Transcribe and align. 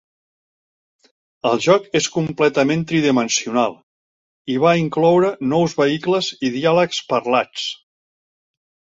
El 1.47 1.59
joc 1.65 1.83
és 1.99 2.05
completament 2.15 2.85
tridimensional, 2.91 3.75
i 4.53 4.55
va 4.63 4.71
incloure 4.85 5.29
nous 5.51 5.75
vehicles 5.81 6.31
i 6.49 6.51
diàlegs 6.57 7.03
parlats. 7.13 7.67